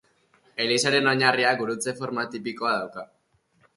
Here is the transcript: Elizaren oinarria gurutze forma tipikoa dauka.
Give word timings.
Elizaren 0.63 1.11
oinarria 1.11 1.51
gurutze 1.61 1.95
forma 1.99 2.25
tipikoa 2.37 2.73
dauka. 2.81 3.05